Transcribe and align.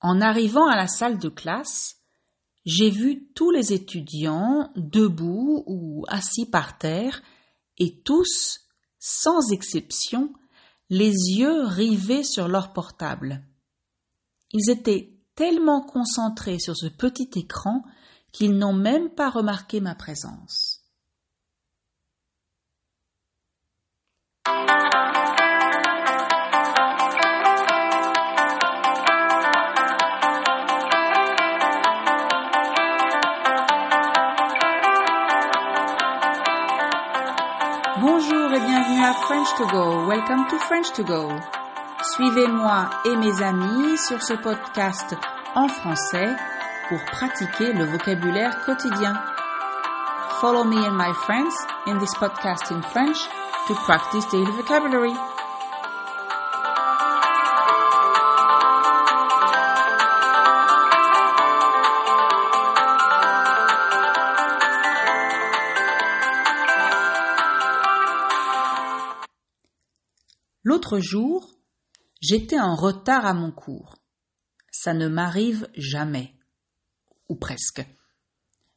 En 0.00 0.20
arrivant 0.20 0.66
à 0.66 0.76
la 0.76 0.88
salle 0.88 1.18
de 1.18 1.28
classe, 1.28 1.96
j'ai 2.64 2.90
vu 2.90 3.28
tous 3.34 3.50
les 3.50 3.72
étudiants 3.72 4.70
debout 4.76 5.62
ou 5.66 6.04
assis 6.08 6.46
par 6.46 6.78
terre 6.78 7.22
et 7.78 8.00
tous, 8.02 8.60
sans 8.98 9.52
exception, 9.52 10.32
les 10.90 11.10
yeux 11.10 11.64
rivés 11.64 12.24
sur 12.24 12.48
leur 12.48 12.72
portable. 12.72 13.42
Ils 14.52 14.70
étaient 14.70 15.18
tellement 15.34 15.80
concentrés 15.80 16.58
sur 16.58 16.76
ce 16.76 16.86
petit 16.86 17.30
écran 17.36 17.82
qu'ils 18.32 18.56
n'ont 18.56 18.74
même 18.74 19.10
pas 19.10 19.30
remarqué 19.30 19.80
ma 19.80 19.94
présence. 19.94 20.79
French 39.40 39.56
to 39.56 39.72
Go. 39.72 40.06
Welcome 40.06 40.50
to 40.50 40.58
French 40.58 40.92
to 40.92 41.02
Go. 41.02 41.40
Suivez-moi 42.14 42.90
et 43.06 43.16
mes 43.16 43.40
amis 43.40 43.96
sur 43.96 44.22
ce 44.22 44.34
podcast 44.34 45.16
en 45.54 45.66
français 45.66 46.28
pour 46.90 46.98
pratiquer 47.06 47.72
le 47.72 47.86
vocabulaire 47.86 48.60
quotidien. 48.66 49.14
Follow 50.42 50.64
me 50.64 50.76
and 50.84 50.94
my 50.94 51.14
friends 51.24 51.54
in 51.86 51.98
this 51.98 52.14
podcast 52.16 52.70
in 52.70 52.82
French 52.82 53.16
to 53.66 53.74
practice 53.86 54.26
daily 54.26 54.52
vocabulary. 54.52 55.14
Jour, 70.98 71.48
j'étais 72.20 72.58
en 72.58 72.74
retard 72.74 73.24
à 73.24 73.34
mon 73.34 73.52
cours. 73.52 73.96
Ça 74.70 74.94
ne 74.94 75.08
m'arrive 75.08 75.68
jamais. 75.76 76.34
Ou 77.28 77.36
presque. 77.36 77.86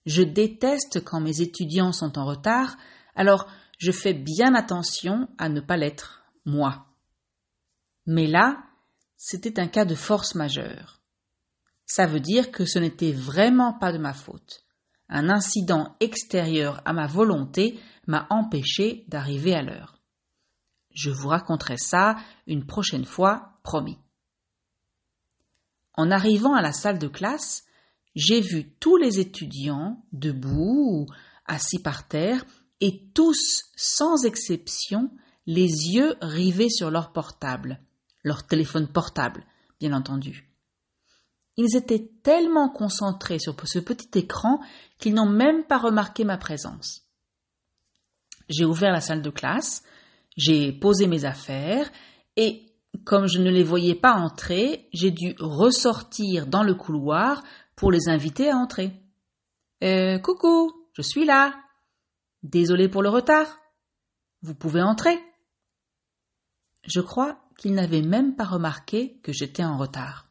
Je 0.05 0.21
déteste 0.21 1.03
quand 1.03 1.21
mes 1.21 1.41
étudiants 1.41 1.93
sont 1.93 2.19
en 2.19 2.25
retard, 2.25 2.77
alors 3.15 3.47
je 3.77 3.91
fais 3.91 4.13
bien 4.13 4.53
attention 4.53 5.27
à 5.37 5.49
ne 5.49 5.61
pas 5.61 5.77
l'être, 5.77 6.23
moi. 6.45 6.87
Mais 8.05 8.27
là, 8.27 8.63
c'était 9.17 9.59
un 9.59 9.67
cas 9.67 9.85
de 9.85 9.95
force 9.95 10.35
majeure. 10.35 11.01
Ça 11.85 12.05
veut 12.05 12.19
dire 12.19 12.51
que 12.51 12.65
ce 12.65 12.79
n'était 12.79 13.11
vraiment 13.11 13.73
pas 13.73 13.91
de 13.91 13.97
ma 13.97 14.13
faute. 14.13 14.65
Un 15.09 15.29
incident 15.29 15.95
extérieur 15.99 16.81
à 16.85 16.93
ma 16.93 17.07
volonté 17.07 17.79
m'a 18.07 18.27
empêché 18.29 19.05
d'arriver 19.07 19.53
à 19.53 19.61
l'heure. 19.61 19.92
Je 20.93 21.09
vous 21.09 21.27
raconterai 21.27 21.77
ça 21.77 22.17
une 22.47 22.65
prochaine 22.65 23.05
fois, 23.05 23.59
promis. 23.63 23.97
En 25.95 26.11
arrivant 26.11 26.53
à 26.53 26.61
la 26.61 26.73
salle 26.73 26.99
de 26.99 27.07
classe, 27.07 27.65
j'ai 28.15 28.41
vu 28.41 28.71
tous 28.79 28.97
les 28.97 29.19
étudiants 29.19 30.03
debout 30.11 31.07
ou 31.07 31.13
assis 31.45 31.79
par 31.79 32.07
terre 32.07 32.45
et 32.79 33.09
tous, 33.13 33.63
sans 33.75 34.25
exception, 34.25 35.11
les 35.45 35.67
yeux 35.67 36.15
rivés 36.21 36.69
sur 36.69 36.89
leur 36.89 37.11
portable, 37.11 37.79
leur 38.23 38.45
téléphone 38.45 38.87
portable, 38.87 39.45
bien 39.79 39.93
entendu. 39.93 40.49
Ils 41.57 41.75
étaient 41.75 42.09
tellement 42.23 42.69
concentrés 42.69 43.39
sur 43.39 43.55
ce 43.65 43.79
petit 43.79 44.17
écran 44.17 44.59
qu'ils 44.97 45.13
n'ont 45.13 45.29
même 45.29 45.65
pas 45.65 45.77
remarqué 45.77 46.23
ma 46.23 46.37
présence. 46.37 47.03
J'ai 48.49 48.65
ouvert 48.65 48.91
la 48.91 49.01
salle 49.01 49.21
de 49.21 49.29
classe, 49.29 49.83
j'ai 50.35 50.71
posé 50.71 51.07
mes 51.07 51.25
affaires 51.25 51.91
et, 52.35 52.65
comme 53.05 53.27
je 53.27 53.39
ne 53.39 53.49
les 53.49 53.63
voyais 53.63 53.95
pas 53.95 54.13
entrer, 54.13 54.87
j'ai 54.93 55.11
dû 55.11 55.35
ressortir 55.39 56.47
dans 56.47 56.63
le 56.63 56.75
couloir 56.75 57.43
pour 57.75 57.91
les 57.91 58.07
inviter 58.07 58.49
à 58.49 58.57
entrer. 58.57 58.91
Euh, 59.83 60.19
coucou, 60.19 60.71
je 60.93 61.01
suis 61.01 61.25
là. 61.25 61.55
Désolé 62.43 62.89
pour 62.89 63.03
le 63.03 63.09
retard. 63.09 63.59
Vous 64.41 64.55
pouvez 64.55 64.81
entrer. 64.81 65.17
Je 66.85 66.99
crois 66.99 67.39
qu'ils 67.57 67.73
n'avaient 67.73 68.01
même 68.01 68.35
pas 68.35 68.43
remarqué 68.43 69.19
que 69.23 69.31
j'étais 69.31 69.63
en 69.63 69.77
retard. 69.77 70.27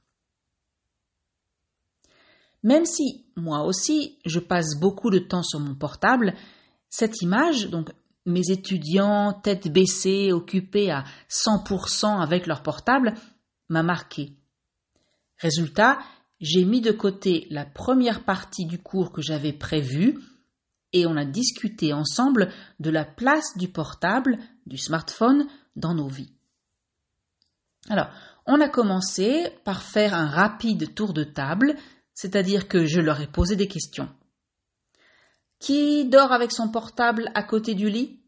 Même 2.62 2.84
si, 2.84 3.26
moi 3.36 3.64
aussi, 3.64 4.18
je 4.24 4.38
passe 4.38 4.78
beaucoup 4.78 5.10
de 5.10 5.18
temps 5.18 5.42
sur 5.42 5.58
mon 5.58 5.74
portable, 5.74 6.34
cette 6.88 7.22
image, 7.22 7.68
donc 7.70 7.90
mes 8.26 8.50
étudiants 8.50 9.32
tête 9.32 9.68
baissée, 9.72 10.32
occupés 10.32 10.90
à 10.90 11.04
100% 11.28 12.20
avec 12.20 12.46
leur 12.46 12.62
portable, 12.62 13.14
m'a 13.68 13.82
marqué. 13.82 14.32
Résultat, 15.38 15.98
j'ai 16.40 16.64
mis 16.64 16.80
de 16.80 16.92
côté 16.92 17.46
la 17.50 17.64
première 17.64 18.24
partie 18.24 18.66
du 18.66 18.78
cours 18.78 19.12
que 19.12 19.22
j'avais 19.22 19.52
prévu 19.52 20.18
et 20.92 21.06
on 21.06 21.16
a 21.16 21.24
discuté 21.24 21.92
ensemble 21.92 22.50
de 22.80 22.90
la 22.90 23.04
place 23.04 23.56
du 23.56 23.68
portable, 23.68 24.38
du 24.66 24.76
smartphone 24.76 25.46
dans 25.74 25.94
nos 25.94 26.08
vies. 26.08 26.32
Alors, 27.88 28.10
on 28.46 28.60
a 28.60 28.68
commencé 28.68 29.48
par 29.64 29.82
faire 29.82 30.14
un 30.14 30.26
rapide 30.26 30.94
tour 30.94 31.12
de 31.12 31.24
table, 31.24 31.76
c'est-à-dire 32.14 32.68
que 32.68 32.84
je 32.84 33.00
leur 33.00 33.20
ai 33.20 33.26
posé 33.26 33.56
des 33.56 33.68
questions. 33.68 34.08
Qui 35.62 36.06
dort 36.06 36.32
avec 36.32 36.50
son 36.50 36.72
portable 36.72 37.30
à 37.36 37.44
côté 37.44 37.76
du 37.76 37.88
lit? 37.88 38.18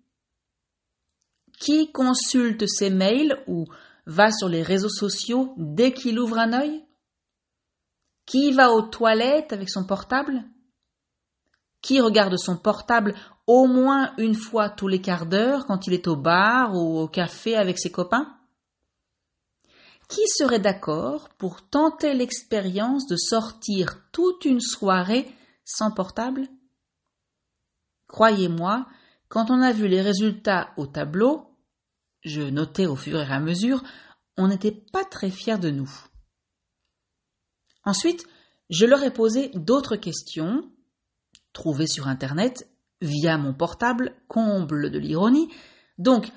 Qui 1.58 1.90
consulte 1.90 2.68
ses 2.68 2.90
mails 2.90 3.42
ou 3.48 3.66
va 4.06 4.30
sur 4.30 4.48
les 4.48 4.62
réseaux 4.62 4.88
sociaux 4.88 5.52
dès 5.56 5.92
qu'il 5.92 6.20
ouvre 6.20 6.38
un 6.38 6.52
œil? 6.52 6.84
Qui 8.24 8.52
va 8.52 8.70
aux 8.70 8.82
toilettes 8.82 9.52
avec 9.52 9.68
son 9.68 9.84
portable? 9.84 10.44
Qui 11.82 12.00
regarde 12.00 12.36
son 12.36 12.56
portable 12.56 13.16
au 13.48 13.66
moins 13.66 14.14
une 14.16 14.36
fois 14.36 14.70
tous 14.70 14.86
les 14.86 15.00
quarts 15.00 15.26
d'heure 15.26 15.66
quand 15.66 15.88
il 15.88 15.92
est 15.92 16.06
au 16.06 16.14
bar 16.14 16.72
ou 16.76 17.00
au 17.00 17.08
café 17.08 17.56
avec 17.56 17.80
ses 17.80 17.90
copains? 17.90 18.32
Qui 20.08 20.22
serait 20.28 20.60
d'accord 20.60 21.30
pour 21.30 21.68
tenter 21.68 22.14
l'expérience 22.14 23.08
de 23.08 23.16
sortir 23.16 24.08
toute 24.12 24.44
une 24.44 24.60
soirée 24.60 25.28
sans 25.64 25.90
portable? 25.90 26.46
Croyez-moi, 28.14 28.86
quand 29.26 29.50
on 29.50 29.60
a 29.60 29.72
vu 29.72 29.88
les 29.88 30.00
résultats 30.00 30.72
au 30.76 30.86
tableau, 30.86 31.48
je 32.22 32.42
notais 32.42 32.86
au 32.86 32.94
fur 32.94 33.18
et 33.20 33.32
à 33.32 33.40
mesure, 33.40 33.82
on 34.36 34.46
n'était 34.46 34.70
pas 34.92 35.04
très 35.04 35.32
fiers 35.32 35.58
de 35.58 35.70
nous. 35.70 35.90
Ensuite, 37.82 38.24
je 38.70 38.86
leur 38.86 39.02
ai 39.02 39.10
posé 39.10 39.50
d'autres 39.56 39.96
questions, 39.96 40.62
trouvées 41.52 41.88
sur 41.88 42.06
Internet, 42.06 42.70
via 43.00 43.36
mon 43.36 43.52
portable, 43.52 44.14
comble 44.28 44.92
de 44.92 44.98
l'ironie. 45.00 45.48
Donc, 45.98 46.30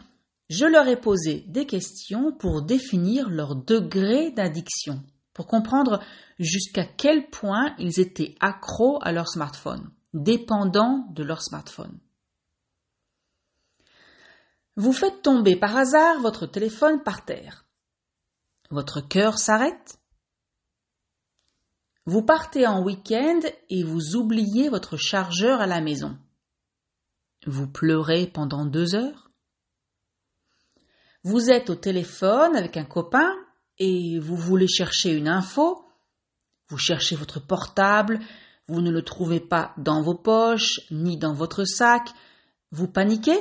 je 0.49 0.66
leur 0.66 0.87
ai 0.87 0.99
posé 0.99 1.45
des 1.47 1.67
questions 1.67 2.31
pour 2.31 2.63
définir 2.63 3.29
leur 3.29 3.55
degré 3.55 4.31
d'addiction, 4.31 5.03
pour 5.31 5.45
comprendre 5.45 6.01
jusqu'à 6.39 6.85
quel 6.85 7.29
point 7.29 7.75
ils 7.77 7.99
étaient 7.99 8.33
accros 8.39 8.97
à 9.03 9.11
leur 9.11 9.27
smartphone 9.27 9.91
dépendants 10.13 11.07
de 11.12 11.23
leur 11.23 11.41
smartphone. 11.41 12.00
Vous 14.75 14.94
faites 14.94 15.23
tomber 15.23 15.56
par 15.56 15.75
hasard 15.75 16.19
votre 16.22 16.45
téléphone 16.45 17.01
par 17.01 17.25
terre. 17.25 17.66
Votre 18.69 19.01
cœur 19.01 19.40
s'arrête. 19.40 20.00
Vous 22.05 22.22
partez 22.22 22.67
en 22.67 22.84
week-end 22.84 23.40
et 23.70 23.84
vous 23.84 24.16
oubliez 24.16 24.70
votre 24.70 24.96
chargeur 24.96 25.61
à 25.61 25.67
la 25.67 25.81
maison. 25.81 26.17
Vous 27.46 27.67
pleurez 27.67 28.28
pendant 28.28 28.66
deux 28.66 28.96
heures. 28.96 29.31
Vous 31.23 31.49
êtes 31.49 31.70
au 31.70 31.76
téléphone 31.76 32.55
avec 32.55 32.78
un 32.78 32.85
copain 32.85 33.34
et 33.79 34.20
vous 34.20 34.37
voulez 34.37 34.67
chercher 34.67 35.11
une 35.11 35.28
info. 35.28 35.85
Vous 36.70 36.78
cherchez 36.78 37.16
votre 37.16 37.40
portable, 37.40 38.20
vous 38.67 38.81
ne 38.81 38.91
le 38.91 39.02
trouvez 39.02 39.40
pas 39.40 39.73
dans 39.78 40.02
vos 40.02 40.16
poches 40.16 40.81
ni 40.91 41.17
dans 41.17 41.34
votre 41.34 41.64
sac, 41.64 42.09
vous 42.72 42.87
paniquez 42.87 43.40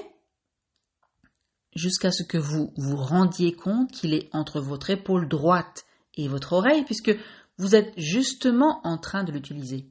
jusqu'à 1.75 2.11
ce 2.11 2.23
que 2.23 2.39
vous 2.39 2.73
vous 2.77 2.97
rendiez 2.97 3.53
compte 3.53 3.91
qu'il 3.91 4.15
est 4.15 4.29
entre 4.33 4.61
votre 4.61 4.91
épaule 4.91 5.29
droite 5.29 5.85
et 6.15 6.29
votre 6.29 6.53
oreille 6.53 6.85
puisque 6.85 7.15
vous 7.59 7.75
êtes 7.75 7.93
justement 7.97 8.81
en 8.85 8.99
train 8.99 9.25
de 9.25 9.33
l'utiliser. 9.33 9.91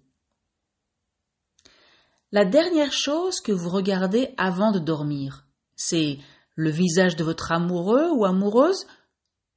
La 2.31 2.45
dernière 2.45 2.91
chose 2.91 3.39
que 3.39 3.51
vous 3.51 3.69
regardez 3.69 4.33
avant 4.37 4.71
de 4.71 4.79
dormir, 4.79 5.45
c'est 5.75 6.19
le 6.55 6.69
visage 6.69 7.15
de 7.15 7.23
votre 7.23 7.51
amoureux 7.51 8.09
ou 8.11 8.25
amoureuse 8.25 8.87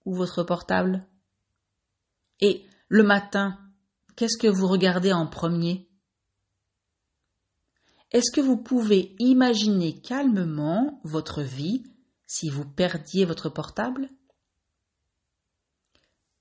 ou 0.04 0.14
votre 0.14 0.42
portable. 0.42 1.06
Et 2.40 2.64
Le 2.88 3.02
matin, 3.02 3.58
qu'est-ce 4.18 4.36
que 4.36 4.48
vous 4.48 4.66
regardez 4.66 5.12
en 5.12 5.28
premier? 5.28 5.88
Est-ce 8.10 8.32
que 8.34 8.40
vous 8.40 8.56
pouvez 8.56 9.14
imaginer 9.20 10.00
calmement 10.00 11.00
votre 11.04 11.42
vie 11.42 11.84
si 12.26 12.50
vous 12.50 12.64
perdiez 12.64 13.24
votre 13.24 13.48
portable? 13.48 14.10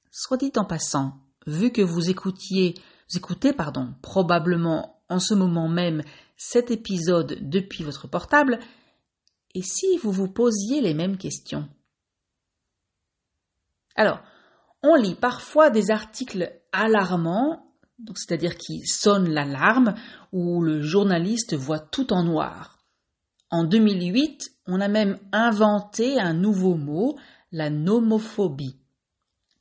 Soit 0.10 0.38
dit 0.38 0.52
en 0.56 0.66
passant, 0.66 1.20
vu 1.46 1.72
que 1.72 1.84
vous 1.84 2.10
écoutiez, 2.10 2.82
écoutez, 3.14 3.54
pardon, 3.54 3.94
probablement 4.02 5.04
en 5.08 5.20
ce 5.20 5.36
moment 5.36 5.70
même 5.70 6.02
cet 6.36 6.72
épisode 6.72 7.38
depuis 7.48 7.84
votre 7.84 8.08
portable, 8.08 8.58
et 9.54 9.62
si 9.62 9.98
vous 10.00 10.12
vous 10.12 10.30
posiez 10.30 10.82
les 10.82 10.96
mêmes 10.96 11.18
questions? 11.18 11.70
Alors, 13.96 14.20
on 14.82 14.96
lit 14.96 15.16
parfois 15.16 15.70
des 15.70 15.92
articles 15.92 16.52
alarmants, 16.72 17.67
c'est-à-dire 18.16 18.58
qui 18.58 18.86
sonnent 18.86 19.30
l'alarme, 19.30 19.96
où 20.32 20.62
le 20.62 20.82
journaliste 20.82 21.56
voit 21.56 21.80
tout 21.80 22.14
en 22.14 22.24
noir. 22.24 22.78
En 23.50 23.64
2008, 23.64 24.52
on 24.68 24.82
a 24.82 24.88
même 24.88 25.18
inventé 25.32 26.20
un 26.20 26.34
nouveau 26.34 26.76
mot, 26.76 27.18
la 27.52 27.70
nomophobie, 27.70 28.78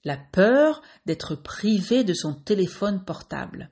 la 0.04 0.16
peur 0.16 0.82
d'être 1.06 1.36
privé 1.36 2.04
de 2.04 2.14
son 2.14 2.34
téléphone 2.34 3.04
portable, 3.04 3.70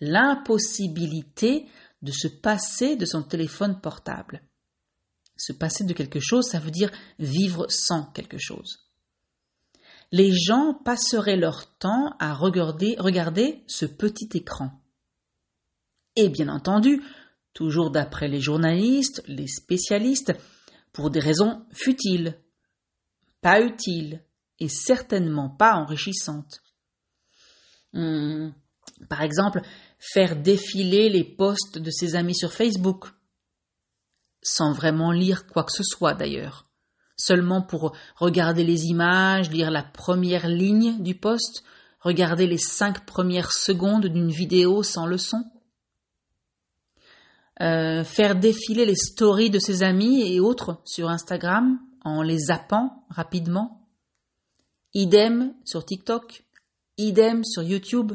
l'impossibilité 0.00 1.66
de 2.00 2.10
se 2.10 2.28
passer 2.28 2.96
de 2.96 3.04
son 3.04 3.22
téléphone 3.22 3.80
portable. 3.80 4.42
Se 5.36 5.52
passer 5.52 5.84
de 5.84 5.92
quelque 5.92 6.20
chose, 6.20 6.46
ça 6.46 6.58
veut 6.58 6.70
dire 6.70 6.90
vivre 7.18 7.66
sans 7.68 8.04
quelque 8.12 8.38
chose. 8.38 8.91
Les 10.12 10.32
gens 10.32 10.74
passeraient 10.74 11.36
leur 11.36 11.74
temps 11.78 12.14
à 12.18 12.34
regarder, 12.34 12.96
regarder 12.98 13.64
ce 13.66 13.86
petit 13.86 14.28
écran. 14.34 14.70
Et 16.16 16.28
bien 16.28 16.48
entendu, 16.48 17.02
toujours 17.54 17.90
d'après 17.90 18.28
les 18.28 18.40
journalistes, 18.40 19.22
les 19.26 19.46
spécialistes, 19.46 20.34
pour 20.92 21.10
des 21.10 21.20
raisons 21.20 21.64
futiles, 21.72 22.38
pas 23.40 23.62
utiles 23.62 24.22
et 24.58 24.68
certainement 24.68 25.48
pas 25.48 25.74
enrichissantes. 25.74 26.62
Hmm, 27.94 28.50
par 29.08 29.22
exemple, 29.22 29.62
faire 29.98 30.36
défiler 30.36 31.08
les 31.08 31.24
posts 31.24 31.78
de 31.78 31.90
ses 31.90 32.14
amis 32.14 32.36
sur 32.36 32.52
Facebook, 32.52 33.06
sans 34.42 34.72
vraiment 34.72 35.12
lire 35.12 35.46
quoi 35.46 35.64
que 35.64 35.72
ce 35.72 35.82
soit 35.82 36.14
d'ailleurs, 36.14 36.66
seulement 37.16 37.62
pour 37.62 37.94
regarder 38.16 38.64
les 38.64 38.86
images, 38.86 39.50
lire 39.50 39.70
la 39.70 39.82
première 39.82 40.48
ligne 40.48 41.02
du 41.02 41.14
post, 41.14 41.64
regarder 42.00 42.46
les 42.46 42.58
cinq 42.58 43.06
premières 43.06 43.52
secondes 43.52 44.06
d'une 44.06 44.30
vidéo 44.30 44.82
sans 44.82 45.06
le 45.06 45.18
son, 45.18 45.44
euh, 47.60 48.02
faire 48.02 48.34
défiler 48.34 48.84
les 48.84 48.96
stories 48.96 49.50
de 49.50 49.58
ses 49.58 49.82
amis 49.82 50.22
et 50.22 50.40
autres 50.40 50.80
sur 50.84 51.08
Instagram 51.08 51.78
en 52.04 52.22
les 52.22 52.38
zappant 52.38 53.04
rapidement, 53.08 53.86
idem 54.94 55.54
sur 55.64 55.84
TikTok, 55.84 56.44
idem 56.98 57.44
sur 57.44 57.62
YouTube, 57.62 58.12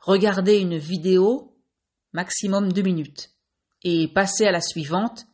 regarder 0.00 0.58
une 0.58 0.76
vidéo, 0.76 1.56
maximum 2.12 2.72
deux 2.72 2.82
minutes, 2.82 3.30
et 3.82 4.08
passer 4.08 4.46
à 4.46 4.52
la 4.52 4.60
suivante, 4.60 5.26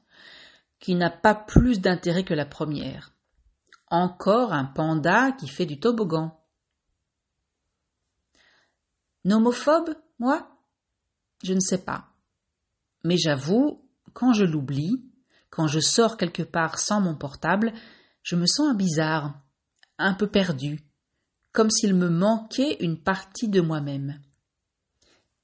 qui 0.80 0.94
n'a 0.94 1.10
pas 1.10 1.34
plus 1.34 1.80
d'intérêt 1.80 2.24
que 2.24 2.34
la 2.34 2.46
première. 2.46 3.14
Encore 3.88 4.52
un 4.52 4.64
panda 4.64 5.32
qui 5.32 5.46
fait 5.46 5.66
du 5.66 5.78
toboggan. 5.78 6.40
Nomophobe, 9.24 9.94
moi? 10.18 10.50
Je 11.44 11.52
ne 11.52 11.60
sais 11.60 11.84
pas. 11.84 12.08
Mais 13.04 13.16
j'avoue, 13.16 13.86
quand 14.12 14.32
je 14.32 14.44
l'oublie, 14.44 15.04
quand 15.50 15.66
je 15.66 15.80
sors 15.80 16.16
quelque 16.16 16.42
part 16.42 16.78
sans 16.78 17.00
mon 17.00 17.16
portable, 17.16 17.72
je 18.22 18.36
me 18.36 18.46
sens 18.46 18.74
bizarre, 18.76 19.40
un 19.98 20.14
peu 20.14 20.28
perdu, 20.28 20.80
comme 21.52 21.70
s'il 21.70 21.94
me 21.94 22.08
manquait 22.08 22.76
une 22.80 23.02
partie 23.02 23.48
de 23.48 23.60
moi-même. 23.60 24.20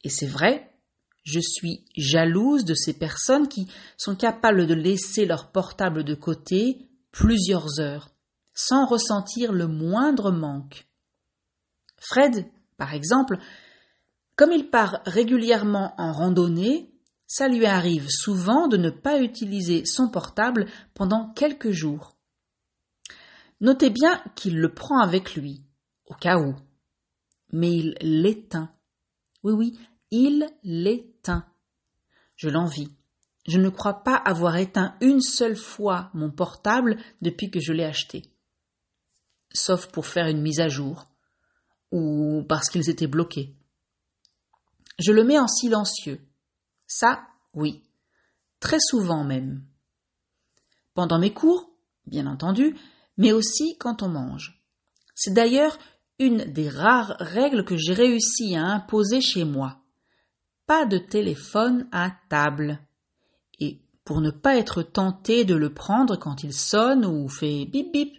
Et 0.05 0.09
c'est 0.09 0.27
vrai, 0.27 0.76
je 1.27 1.41
suis 1.41 1.85
jalouse 1.97 2.65
de 2.65 2.75
ces 2.75 2.95
personnes 2.95 3.49
qui 3.49 3.67
sont 3.99 4.15
capables 4.15 4.67
de 4.67 4.75
laisser 4.75 5.27
leur 5.27 5.51
portable 5.51 6.05
de 6.05 6.15
côté 6.15 6.89
plusieurs 7.11 7.81
heures, 7.81 8.11
sans 8.55 8.87
ressentir 8.87 9.53
le 9.53 9.67
moindre 9.67 10.31
manque. 10.31 10.87
Fred, 11.99 12.47
par 12.77 12.95
exemple, 12.95 13.39
comme 14.37 14.53
il 14.53 14.71
part 14.71 15.01
régulièrement 15.05 15.95
en 15.99 16.13
randonnée, 16.13 16.93
ça 17.27 17.49
lui 17.49 17.67
arrive 17.67 18.09
souvent 18.09 18.69
de 18.69 18.77
ne 18.77 18.91
pas 18.91 19.21
utiliser 19.21 19.85
son 19.85 20.09
portable 20.09 20.67
pendant 20.95 21.33
quelques 21.33 21.73
jours. 21.73 22.17
Notez 23.61 23.91
bien 23.91 24.23
qu'il 24.37 24.59
le 24.59 24.73
prend 24.73 25.01
avec 25.01 25.35
lui, 25.35 25.65
au 26.05 26.15
cas 26.15 26.39
où. 26.39 26.55
Mais 27.53 27.73
il 27.73 27.97
l'éteint. 28.01 28.71
Oui, 29.43 29.53
oui, 29.55 29.79
il 30.13 30.47
l'éteint. 30.63 31.16
Je 32.37 32.49
l'envie. 32.49 32.89
Je 33.47 33.59
ne 33.59 33.69
crois 33.69 34.03
pas 34.03 34.17
avoir 34.17 34.57
éteint 34.57 34.97
une 35.01 35.21
seule 35.21 35.57
fois 35.57 36.11
mon 36.15 36.31
portable 36.31 36.99
depuis 37.23 37.51
que 37.51 37.61
je 37.61 37.73
l'ai 37.73 37.85
acheté. 37.85 38.31
Sauf 39.53 39.87
pour 39.87 40.07
faire 40.07 40.27
une 40.27 40.43
mise 40.43 40.61
à 40.61 40.69
jour, 40.69 41.07
ou 41.93 42.45
parce 42.49 42.69
qu'ils 42.69 42.91
étaient 42.91 43.07
bloqués. 43.07 43.55
Je 44.99 45.13
le 45.13 45.25
mets 45.25 45.39
en 45.39 45.47
silencieux. 45.47 46.21
Ça, 46.87 47.27
oui. 47.55 47.83
Très 48.61 48.81
souvent 48.81 49.25
même. 49.25 49.65
Pendant 50.95 51.19
mes 51.19 51.33
cours, 51.33 51.71
bien 52.07 52.27
entendu, 52.27 52.77
mais 53.17 53.33
aussi 53.33 53.77
quand 53.79 54.03
on 54.03 54.09
mange. 54.09 54.63
C'est 55.15 55.33
d'ailleurs 55.33 55.79
une 56.19 56.45
des 56.45 56.69
rares 56.69 57.17
règles 57.21 57.65
que 57.65 57.77
j'ai 57.77 57.93
réussi 57.93 58.57
à 58.57 58.65
imposer 58.65 59.21
chez 59.21 59.45
moi 59.45 59.86
pas 60.67 60.87
de 60.87 60.99
téléphone 60.99 61.89
à 61.93 62.13
table. 62.29 62.81
Et 63.59 63.81
pour 64.05 64.21
ne 64.21 64.31
pas 64.31 64.57
être 64.57 64.83
tenté 64.83 65.45
de 65.45 65.55
le 65.55 65.73
prendre 65.73 66.17
quand 66.17 66.43
il 66.43 66.53
sonne 66.53 67.05
ou 67.05 67.29
fait 67.29 67.65
bip 67.67 67.93
bip, 67.93 68.17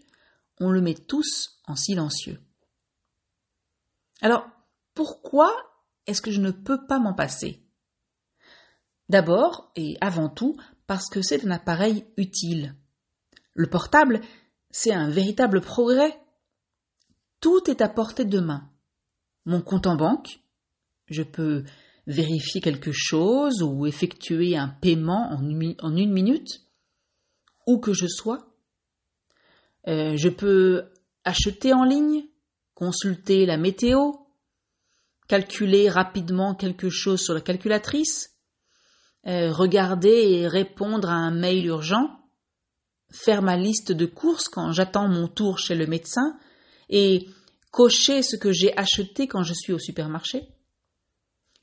on 0.59 0.71
le 0.71 0.81
met 0.81 0.95
tous 0.95 1.61
en 1.67 1.75
silencieux. 1.75 2.39
Alors, 4.21 4.47
pourquoi 4.93 5.51
est-ce 6.07 6.21
que 6.21 6.31
je 6.31 6.41
ne 6.41 6.51
peux 6.51 6.85
pas 6.87 6.99
m'en 6.99 7.13
passer? 7.13 7.63
D'abord 9.09 9.71
et 9.75 9.97
avant 10.01 10.29
tout 10.29 10.57
parce 10.87 11.09
que 11.09 11.21
c'est 11.21 11.45
un 11.45 11.51
appareil 11.51 12.05
utile. 12.17 12.75
Le 13.53 13.69
portable, 13.69 14.21
c'est 14.71 14.93
un 14.93 15.09
véritable 15.09 15.61
progrès. 15.61 16.19
Tout 17.39 17.69
est 17.69 17.81
à 17.81 17.89
portée 17.89 18.25
de 18.25 18.39
main. 18.39 18.69
Mon 19.45 19.61
compte 19.61 19.87
en 19.87 19.95
banque, 19.95 20.39
je 21.07 21.23
peux 21.23 21.63
vérifier 22.07 22.61
quelque 22.61 22.91
chose 22.93 23.61
ou 23.61 23.85
effectuer 23.85 24.57
un 24.57 24.69
paiement 24.69 25.29
en 25.31 25.95
une, 25.95 26.11
minute, 26.11 26.61
où 27.67 27.79
que 27.79 27.93
je 27.93 28.07
sois. 28.07 28.47
Euh, 29.87 30.15
je 30.15 30.29
peux 30.29 30.85
acheter 31.25 31.73
en 31.73 31.83
ligne, 31.83 32.23
consulter 32.73 33.45
la 33.45 33.57
météo, 33.57 34.13
calculer 35.27 35.89
rapidement 35.89 36.55
quelque 36.55 36.89
chose 36.89 37.21
sur 37.21 37.33
la 37.33 37.41
calculatrice, 37.41 38.37
euh, 39.27 39.51
regarder 39.51 40.31
et 40.31 40.47
répondre 40.47 41.09
à 41.09 41.15
un 41.15 41.31
mail 41.31 41.65
urgent, 41.65 42.21
faire 43.11 43.41
ma 43.41 43.57
liste 43.57 43.91
de 43.91 44.05
courses 44.05 44.47
quand 44.47 44.71
j'attends 44.71 45.09
mon 45.09 45.27
tour 45.27 45.59
chez 45.59 45.75
le 45.75 45.87
médecin 45.87 46.37
et 46.89 47.27
cocher 47.71 48.21
ce 48.21 48.37
que 48.37 48.53
j'ai 48.53 48.75
acheté 48.77 49.27
quand 49.27 49.43
je 49.43 49.53
suis 49.53 49.73
au 49.73 49.79
supermarché. 49.79 50.47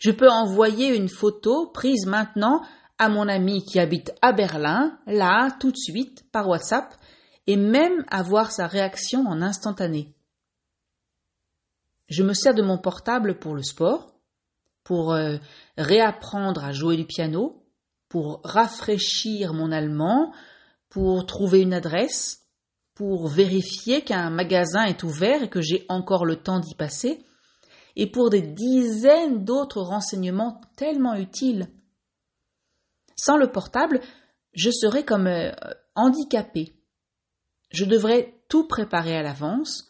Je 0.05 0.11
peux 0.11 0.29
envoyer 0.29 0.95
une 0.95 1.09
photo 1.09 1.67
prise 1.67 2.05
maintenant 2.05 2.61
à 2.99 3.09
mon 3.09 3.27
ami 3.27 3.65
qui 3.65 3.81
habite 3.81 4.13
à 4.21 4.35
Berlin, 4.35 4.99
là, 5.07 5.57
tout 5.59 5.71
de 5.71 5.79
suite, 5.79 6.31
par 6.31 6.47
WhatsApp, 6.47 6.95
et 7.47 7.57
même 7.57 8.05
avoir 8.09 8.53
sa 8.53 8.67
réaction 8.67 9.25
en 9.27 9.41
instantané. 9.41 10.15
Je 12.11 12.23
me 12.23 12.35
sers 12.35 12.53
de 12.53 12.61
mon 12.61 12.77
portable 12.77 13.39
pour 13.39 13.55
le 13.55 13.63
sport, 13.63 14.13
pour 14.83 15.15
euh, 15.15 15.39
réapprendre 15.79 16.63
à 16.63 16.73
jouer 16.73 16.99
du 16.99 17.07
piano, 17.07 17.65
pour 18.11 18.43
rafraîchir 18.45 19.55
mon 19.55 19.73
allemand, 19.73 20.35
pour 20.91 21.25
trouver 21.25 21.63
une 21.63 21.73
adresse, 21.73 22.43
pour 22.95 23.29
vérifier 23.29 24.03
qu'un 24.03 24.29
magasin 24.29 24.85
est 24.85 25.03
ouvert 25.03 25.45
et 25.45 25.49
que 25.49 25.63
j'ai 25.63 25.87
encore 25.89 26.27
le 26.27 26.37
temps 26.37 26.61
d'y 26.61 26.75
passer, 26.75 27.25
et 27.97 28.11
pour 28.11 28.31
des 28.31 28.43
dizaines 28.43 29.45
d'autres 29.45 29.81
renseignements 29.81 30.61
tellement 30.77 31.15
utiles. 31.15 31.69
Sans 33.17 33.37
le 33.37 33.51
portable, 33.51 34.01
je 34.53 34.71
serais 34.71 35.05
comme 35.05 35.27
euh, 35.27 35.53
handicapé. 35.95 36.75
Je 37.71 37.85
devrais 37.85 38.35
tout 38.49 38.67
préparer 38.67 39.17
à 39.17 39.23
l'avance, 39.23 39.89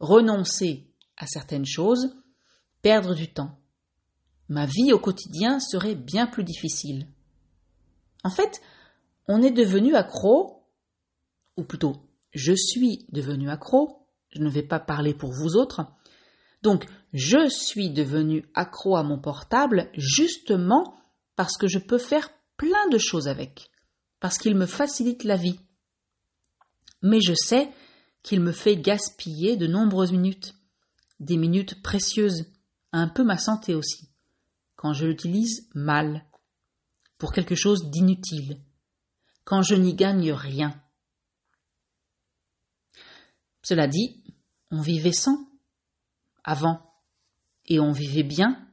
renoncer 0.00 0.90
à 1.16 1.26
certaines 1.26 1.66
choses, 1.66 2.14
perdre 2.82 3.14
du 3.14 3.32
temps. 3.32 3.58
Ma 4.48 4.66
vie 4.66 4.92
au 4.92 4.98
quotidien 4.98 5.60
serait 5.60 5.94
bien 5.94 6.26
plus 6.26 6.44
difficile. 6.44 7.06
En 8.24 8.30
fait, 8.30 8.60
on 9.28 9.42
est 9.42 9.50
devenu 9.50 9.94
accro, 9.94 10.66
ou 11.56 11.64
plutôt, 11.64 11.96
je 12.32 12.52
suis 12.52 13.06
devenu 13.10 13.50
accro, 13.50 14.06
je 14.30 14.40
ne 14.40 14.50
vais 14.50 14.62
pas 14.62 14.80
parler 14.80 15.14
pour 15.14 15.32
vous 15.32 15.56
autres, 15.56 15.86
donc 16.62 16.86
je 17.12 17.48
suis 17.48 17.90
devenu 17.90 18.48
accro 18.54 18.96
à 18.96 19.02
mon 19.02 19.18
portable 19.18 19.90
justement 19.94 20.96
parce 21.36 21.56
que 21.56 21.68
je 21.68 21.78
peux 21.78 21.98
faire 21.98 22.30
plein 22.56 22.88
de 22.90 22.98
choses 22.98 23.28
avec, 23.28 23.70
parce 24.20 24.38
qu'il 24.38 24.54
me 24.54 24.66
facilite 24.66 25.24
la 25.24 25.36
vie. 25.36 25.58
Mais 27.02 27.20
je 27.20 27.34
sais 27.34 27.70
qu'il 28.22 28.40
me 28.40 28.52
fait 28.52 28.76
gaspiller 28.76 29.56
de 29.56 29.66
nombreuses 29.66 30.12
minutes, 30.12 30.54
des 31.20 31.36
minutes 31.36 31.82
précieuses, 31.82 32.46
un 32.92 33.08
peu 33.08 33.24
ma 33.24 33.38
santé 33.38 33.74
aussi, 33.74 34.10
quand 34.76 34.92
je 34.92 35.06
l'utilise 35.06 35.68
mal, 35.74 36.24
pour 37.18 37.32
quelque 37.32 37.54
chose 37.54 37.90
d'inutile, 37.90 38.60
quand 39.44 39.62
je 39.62 39.74
n'y 39.74 39.94
gagne 39.94 40.32
rien. 40.32 40.80
Cela 43.62 43.86
dit, 43.86 44.22
on 44.70 44.80
vivait 44.80 45.12
sans, 45.12 45.48
avant, 46.44 46.91
et 47.72 47.80
on 47.80 47.90
vivait 47.90 48.22
bien. 48.22 48.68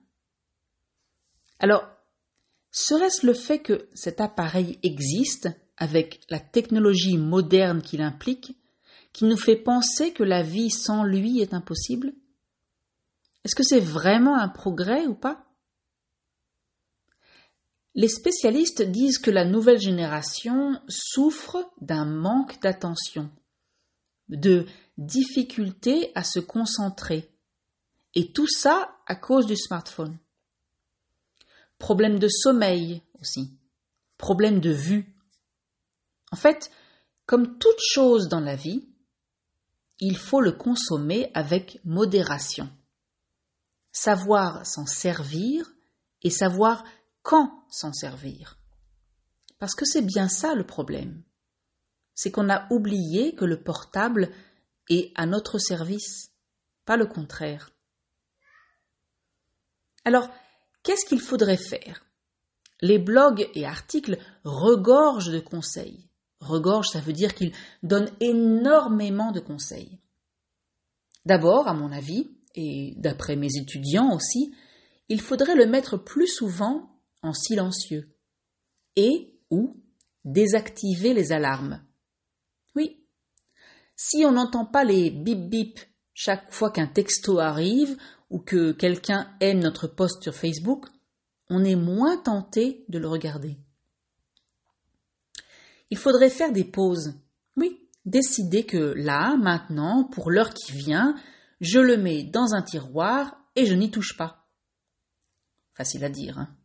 Alors, 1.59 1.87
serait-ce 2.71 3.25
le 3.25 3.33
fait 3.33 3.59
que 3.59 3.87
cet 3.93 4.19
appareil 4.19 4.77
existe, 4.83 5.49
avec 5.77 6.19
la 6.29 6.41
technologie 6.41 7.17
moderne 7.17 7.81
qu'il 7.81 8.01
implique, 8.01 8.57
qui 9.13 9.23
nous 9.23 9.37
fait 9.37 9.55
penser 9.55 10.11
que 10.11 10.23
la 10.23 10.43
vie 10.43 10.69
sans 10.69 11.05
lui 11.05 11.39
est 11.39 11.53
impossible? 11.53 12.13
Est-ce 13.45 13.55
que 13.55 13.63
c'est 13.63 13.79
vraiment 13.79 14.35
un 14.37 14.49
progrès 14.49 15.07
ou 15.07 15.15
pas? 15.15 15.45
Les 17.95 18.09
spécialistes 18.09 18.81
disent 18.81 19.17
que 19.17 19.31
la 19.31 19.45
nouvelle 19.45 19.79
génération 19.79 20.81
souffre 20.89 21.71
d'un 21.79 22.05
manque 22.05 22.61
d'attention, 22.61 23.31
de 24.27 24.65
difficulté 24.97 26.11
à 26.15 26.25
se 26.25 26.39
concentrer, 26.39 27.29
et 28.15 28.31
tout 28.31 28.47
ça 28.47 28.97
à 29.05 29.15
cause 29.15 29.45
du 29.45 29.55
smartphone. 29.55 30.17
Problème 31.77 32.19
de 32.19 32.27
sommeil 32.27 33.01
aussi, 33.19 33.57
problème 34.17 34.59
de 34.59 34.71
vue. 34.71 35.15
En 36.31 36.35
fait, 36.35 36.71
comme 37.25 37.57
toute 37.57 37.79
chose 37.79 38.27
dans 38.27 38.39
la 38.39 38.55
vie, 38.55 38.89
il 39.99 40.17
faut 40.17 40.41
le 40.41 40.51
consommer 40.51 41.31
avec 41.33 41.79
modération. 41.83 42.69
Savoir 43.91 44.65
s'en 44.65 44.85
servir 44.85 45.71
et 46.21 46.29
savoir 46.29 46.83
quand 47.21 47.65
s'en 47.69 47.93
servir. 47.93 48.57
Parce 49.57 49.75
que 49.75 49.85
c'est 49.85 50.01
bien 50.01 50.29
ça 50.29 50.55
le 50.55 50.65
problème. 50.65 51.23
C'est 52.15 52.31
qu'on 52.31 52.49
a 52.49 52.67
oublié 52.71 53.35
que 53.35 53.45
le 53.45 53.61
portable 53.61 54.31
est 54.89 55.11
à 55.15 55.25
notre 55.25 55.59
service, 55.59 56.31
pas 56.85 56.97
le 56.97 57.05
contraire. 57.05 57.71
Alors, 60.05 60.29
qu'est-ce 60.83 61.05
qu'il 61.05 61.19
faudrait 61.19 61.57
faire? 61.57 62.05
Les 62.81 62.99
blogs 62.99 63.49
et 63.55 63.65
articles 63.65 64.17
regorgent 64.43 65.31
de 65.31 65.39
conseils. 65.39 66.09
Regorge, 66.39 66.87
ça 66.87 67.01
veut 67.01 67.13
dire 67.13 67.35
qu'il 67.35 67.51
donne 67.83 68.09
énormément 68.21 69.31
de 69.31 69.41
conseils. 69.41 69.99
D'abord, 71.25 71.67
à 71.67 71.73
mon 71.73 71.91
avis, 71.91 72.29
et 72.55 72.93
d'après 72.97 73.35
mes 73.35 73.57
étudiants 73.57 74.15
aussi, 74.15 74.53
il 75.09 75.21
faudrait 75.21 75.55
le 75.55 75.65
mettre 75.65 75.97
plus 75.97 76.27
souvent 76.27 76.89
en 77.21 77.33
silencieux 77.33 78.15
et 78.95 79.39
ou 79.49 79.83
désactiver 80.23 81.13
les 81.13 81.31
alarmes. 81.31 81.83
Oui. 82.75 83.05
Si 83.95 84.23
on 84.25 84.31
n'entend 84.31 84.65
pas 84.65 84.83
les 84.83 85.09
bip 85.09 85.49
bip 85.49 85.79
chaque 86.13 86.51
fois 86.51 86.71
qu'un 86.71 86.87
texto 86.87 87.39
arrive 87.39 87.97
ou 88.29 88.39
que 88.39 88.71
quelqu'un 88.71 89.33
aime 89.39 89.59
notre 89.59 89.87
post 89.87 90.23
sur 90.23 90.35
Facebook, 90.35 90.85
on 91.49 91.63
est 91.63 91.75
moins 91.75 92.17
tenté 92.17 92.85
de 92.89 92.99
le 92.99 93.07
regarder. 93.07 93.57
Il 95.89 95.97
faudrait 95.97 96.29
faire 96.29 96.51
des 96.51 96.63
pauses. 96.63 97.15
Oui, 97.57 97.89
décider 98.05 98.65
que 98.65 98.93
là, 98.95 99.35
maintenant, 99.37 100.03
pour 100.03 100.29
l'heure 100.29 100.53
qui 100.53 100.71
vient, 100.73 101.15
je 101.59 101.79
le 101.79 101.97
mets 101.97 102.23
dans 102.23 102.53
un 102.53 102.61
tiroir 102.61 103.35
et 103.55 103.65
je 103.65 103.73
n'y 103.73 103.89
touche 103.89 104.15
pas. 104.15 104.47
Facile 105.73 106.03
à 106.03 106.09
dire. 106.09 106.37
Hein 106.37 106.55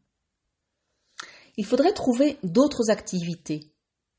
Il 1.56 1.64
faudrait 1.64 1.94
trouver 1.94 2.38
d'autres 2.42 2.90
activités, 2.90 3.72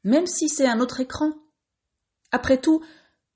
même 0.03 0.25
si 0.25 0.49
c'est 0.49 0.67
un 0.67 0.79
autre 0.79 0.99
écran. 0.99 1.31
Après 2.31 2.59
tout, 2.59 2.83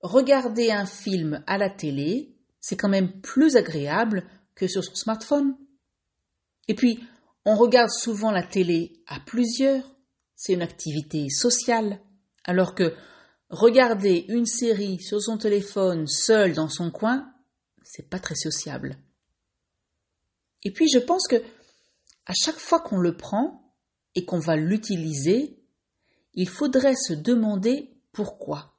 regarder 0.01 0.72
un 0.72 0.86
film 0.86 1.44
à 1.46 1.58
la 1.58 1.70
télé, 1.70 2.36
c'est 2.60 2.78
quand 2.78 2.89
même 2.89 3.22
plus 3.22 3.56
agréable 3.56 4.28
que 4.56 4.68
sur 4.68 4.84
son 4.84 4.96
smartphone. 4.96 5.56
Et 6.68 6.75
puis, 6.75 7.04
on 7.46 7.56
regarde 7.56 7.89
souvent 7.89 8.32
la 8.32 8.44
télé 8.44 9.01
à 9.08 9.20
plusieurs, 9.20 9.84
c'est 10.36 10.54
une 10.54 10.62
activité 10.62 11.30
sociale, 11.30 12.00
alors 12.44 12.75
que 12.75 12.94
regarder 13.50 14.25
une 14.30 14.46
série 14.46 15.00
sur 15.00 15.22
son 15.22 15.38
téléphone 15.38 16.08
seul 16.08 16.54
dans 16.54 16.70
son 16.70 16.92
coin, 16.92 17.34
c'est 17.84 18.10
pas 18.10 18.20
très 18.20 18.36
sociable. 18.36 18.98
Et 20.63 20.72
puis 20.72 20.88
je 20.94 21.00
pense 21.00 21.28
que 21.28 21.38
à 22.25 22.34
chaque 22.34 22.60
fois 22.60 22.80
qu'on 22.80 23.00
le 23.00 23.18
prend 23.18 23.74
et 24.13 24.25
qu'on 24.25 24.39
va 24.39 24.56
l'utiliser, 24.56 25.63
il 26.34 26.48
faudrait 26.48 26.96
se 26.96 27.13
demander 27.13 27.98
pourquoi. 28.12 28.78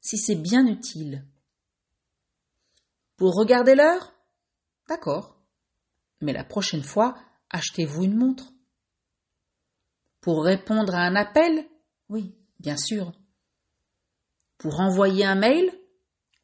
Si 0.00 0.18
c'est 0.18 0.34
bien 0.34 0.66
utile. 0.66 1.24
Pour 3.20 3.34
regarder 3.34 3.74
l'heure? 3.74 4.14
D'accord. 4.88 5.36
Mais 6.22 6.32
la 6.32 6.42
prochaine 6.42 6.82
fois, 6.82 7.14
achetez-vous 7.50 8.04
une 8.04 8.16
montre. 8.16 8.50
Pour 10.22 10.42
répondre 10.42 10.94
à 10.94 11.02
un 11.02 11.14
appel? 11.16 11.68
Oui, 12.08 12.34
bien 12.60 12.78
sûr. 12.78 13.12
Pour 14.56 14.80
envoyer 14.80 15.26
un 15.26 15.34
mail? 15.34 15.70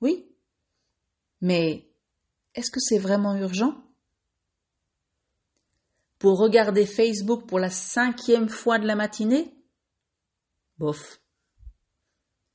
Oui. 0.02 0.30
Mais 1.40 1.90
est-ce 2.54 2.71
que 2.71 2.78
c'est 2.78 2.99
vraiment 2.99 3.35
urgent? 3.37 3.83
Pour 6.18 6.38
regarder 6.38 6.85
Facebook 6.85 7.47
pour 7.47 7.59
la 7.59 7.71
cinquième 7.71 8.50
fois 8.50 8.78
de 8.78 8.87
la 8.87 8.97
matinée? 8.97 9.50
Bof. 10.76 11.23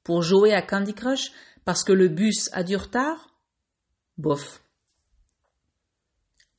Pour 0.03 0.21
jouer 0.21 0.53
à 0.53 0.61
Candy 0.61 0.93
Crush 0.93 1.31
parce 1.65 1.83
que 1.83 1.91
le 1.91 2.07
bus 2.07 2.51
a 2.53 2.61
du 2.61 2.75
retard? 2.75 3.30
Bof. 4.17 4.63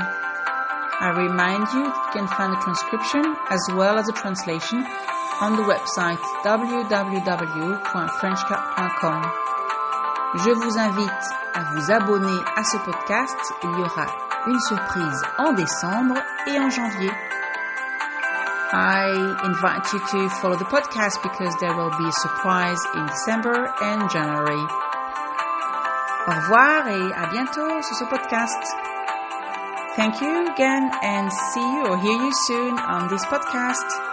I 1.01 1.09
remind 1.17 1.67
you 1.73 1.85
that 1.85 2.13
you 2.15 2.21
can 2.21 2.27
find 2.29 2.53
the 2.53 2.59
transcription 2.61 3.35
as 3.49 3.67
well 3.75 3.97
as 3.97 4.05
the 4.05 4.13
translation 4.13 4.85
on 5.41 5.57
the 5.57 5.63
website 5.63 6.21
www.frenchcar.com. 6.45 9.23
Je 10.35 10.51
vous 10.51 10.79
invite 10.79 11.11
à 11.55 11.63
vous 11.75 11.91
abonner 11.91 12.39
à 12.55 12.65
ce 12.65 12.77
podcast. 12.79 13.55
Il 13.63 13.71
y 13.71 13.83
aura 13.83 14.07
une 14.47 14.61
surprise 14.61 15.23
en 15.39 15.53
décembre 15.53 16.17
et 16.47 16.59
en 16.59 16.71
janvier. 16.71 17.11
I 18.75 19.37
invite 19.45 19.93
you 19.93 20.01
to 20.01 20.29
follow 20.41 20.57
the 20.57 20.65
podcast 20.65 21.23
because 21.23 21.55
there 21.61 21.75
will 21.77 21.91
be 21.91 22.09
a 22.09 22.13
surprise 22.13 22.79
in 22.95 23.07
December 23.07 23.69
and 23.83 24.09
January. 24.11 24.65
Au 26.27 26.33
revoir 26.33 26.89
et 26.89 27.13
à 27.13 27.27
bientôt 27.27 27.83
sur 27.83 27.97
ce 27.97 28.05
podcast. 28.05 28.63
Thank 29.97 30.23
you 30.23 30.47
again 30.53 30.91
and 31.03 31.31
see 31.53 31.61
you 31.61 31.85
or 31.85 31.99
hear 31.99 32.17
you 32.17 32.33
soon 32.47 32.79
on 32.79 33.09
this 33.09 33.25
podcast. 33.27 34.12